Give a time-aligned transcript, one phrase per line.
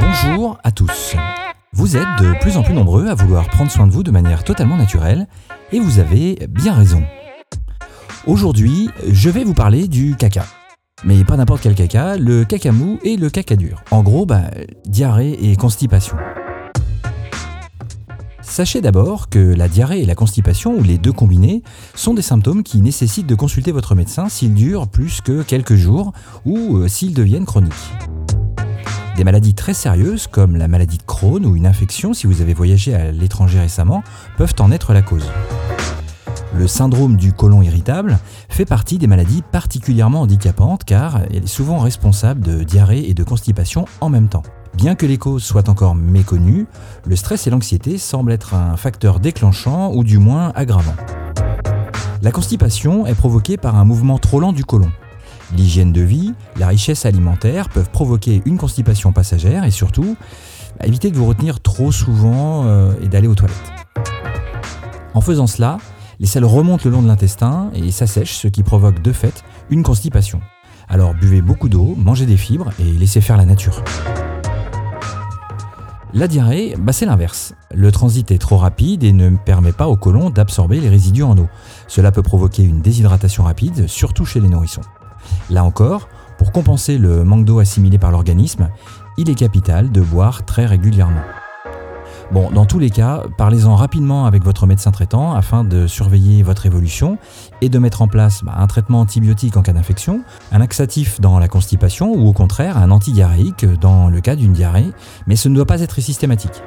[0.00, 1.14] Bonjour à tous.
[1.72, 4.44] Vous êtes de plus en plus nombreux à vouloir prendre soin de vous de manière
[4.44, 5.28] totalement naturelle
[5.72, 7.02] et vous avez bien raison.
[8.26, 10.46] Aujourd'hui, je vais vous parler du caca.
[11.04, 13.82] Mais pas n'importe quel caca, le caca mou et le caca dur.
[13.90, 14.50] En gros, bah,
[14.86, 16.16] diarrhée et constipation.
[18.42, 21.62] Sachez d'abord que la diarrhée et la constipation, ou les deux combinés,
[21.94, 26.12] sont des symptômes qui nécessitent de consulter votre médecin s'ils durent plus que quelques jours
[26.44, 27.72] ou euh, s'ils deviennent chroniques.
[29.16, 32.52] Des maladies très sérieuses, comme la maladie de Crohn ou une infection si vous avez
[32.52, 34.02] voyagé à l'étranger récemment,
[34.36, 35.30] peuvent en être la cause.
[36.56, 41.78] Le syndrome du côlon irritable fait partie des maladies particulièrement handicapantes car elle est souvent
[41.78, 44.42] responsable de diarrhée et de constipation en même temps.
[44.74, 46.66] Bien que les causes soient encore méconnues,
[47.06, 50.94] le stress et l'anxiété semblent être un facteur déclenchant ou du moins aggravant.
[52.20, 54.90] La constipation est provoquée par un mouvement trop lent du côlon.
[55.56, 60.16] L'hygiène de vie, la richesse alimentaire peuvent provoquer une constipation passagère et surtout,
[60.82, 63.72] éviter de vous retenir trop souvent euh, et d'aller aux toilettes.
[65.14, 65.78] En faisant cela,
[66.18, 69.84] les selles remontent le long de l'intestin et s'assèchent, ce qui provoque de fait une
[69.84, 70.40] constipation.
[70.88, 73.82] Alors buvez beaucoup d'eau, mangez des fibres et laissez faire la nature.
[76.12, 77.54] La diarrhée, bah c'est l'inverse.
[77.72, 81.36] Le transit est trop rapide et ne permet pas au côlon d'absorber les résidus en
[81.38, 81.48] eau.
[81.88, 84.82] Cela peut provoquer une déshydratation rapide, surtout chez les nourrissons.
[85.50, 86.08] Là encore,
[86.38, 88.68] pour compenser le manque d'eau assimilé par l'organisme,
[89.16, 91.22] il est capital de boire très régulièrement.
[92.32, 96.66] Bon, dans tous les cas, parlez-en rapidement avec votre médecin traitant afin de surveiller votre
[96.66, 97.18] évolution
[97.60, 101.38] et de mettre en place bah, un traitement antibiotique en cas d'infection, un laxatif dans
[101.38, 104.90] la constipation ou au contraire un antidiarrhéique dans le cas d'une diarrhée,
[105.26, 106.62] mais ce ne doit pas être systématique.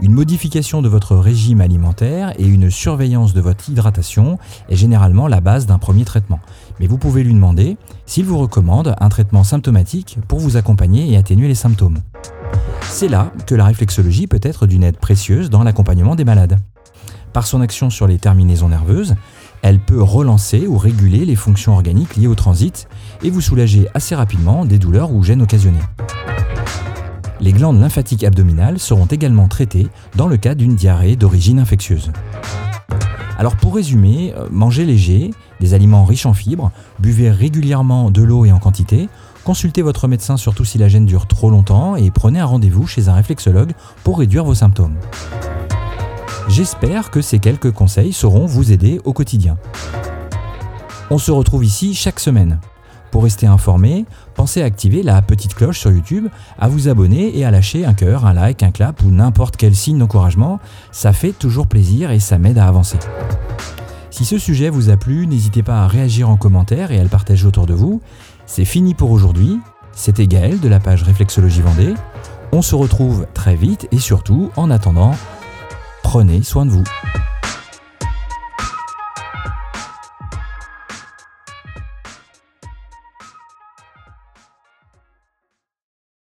[0.00, 5.40] Une modification de votre régime alimentaire et une surveillance de votre hydratation est généralement la
[5.40, 6.40] base d'un premier traitement.
[6.80, 11.16] Mais vous pouvez lui demander s'il vous recommande un traitement symptomatique pour vous accompagner et
[11.16, 11.98] atténuer les symptômes.
[12.82, 16.58] C'est là que la réflexologie peut être d'une aide précieuse dans l'accompagnement des malades.
[17.32, 19.14] Par son action sur les terminaisons nerveuses,
[19.62, 22.86] elle peut relancer ou réguler les fonctions organiques liées au transit
[23.22, 25.80] et vous soulager assez rapidement des douleurs ou gênes occasionnées.
[27.44, 32.10] Les glandes lymphatiques abdominales seront également traitées dans le cas d'une diarrhée d'origine infectieuse.
[33.36, 38.46] Alors pour résumer, euh, mangez léger, des aliments riches en fibres, buvez régulièrement de l'eau
[38.46, 39.10] et en quantité,
[39.44, 43.10] Consultez votre médecin surtout si la gêne dure trop longtemps et prenez un rendez-vous chez
[43.10, 44.96] un réflexologue pour réduire vos symptômes.
[46.48, 49.58] J'espère que ces quelques conseils sauront vous aider au quotidien.
[51.10, 52.58] On se retrouve ici chaque semaine.
[53.14, 56.26] Pour rester informé, pensez à activer la petite cloche sur YouTube,
[56.58, 59.72] à vous abonner et à lâcher un cœur, un like, un clap ou n'importe quel
[59.76, 60.58] signe d'encouragement.
[60.90, 62.98] Ça fait toujours plaisir et ça m'aide à avancer.
[64.10, 67.08] Si ce sujet vous a plu, n'hésitez pas à réagir en commentaire et à le
[67.08, 68.00] partager autour de vous.
[68.46, 69.60] C'est fini pour aujourd'hui.
[69.92, 71.94] C'était Gaël de la page Réflexologie Vendée.
[72.50, 75.12] On se retrouve très vite et surtout, en attendant,
[76.02, 76.84] prenez soin de vous.